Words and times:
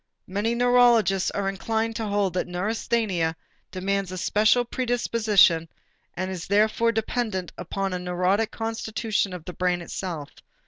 Many 0.25 0.55
neurologists 0.55 1.29
are 1.29 1.47
inclined 1.47 1.95
to 1.97 2.07
hold 2.07 2.33
that 2.33 2.47
neurasthenia 2.47 3.35
demands 3.69 4.11
a 4.11 4.17
special 4.17 4.65
predisposition 4.65 5.69
and 6.15 6.31
is 6.31 6.47
therefore 6.47 6.91
dependent 6.91 7.51
upon 7.55 7.93
a 7.93 7.99
neurotic 7.99 8.49
constitution 8.49 9.31
of 9.31 9.45
the 9.45 9.53
brain 9.53 9.79
itself. 9.79 10.29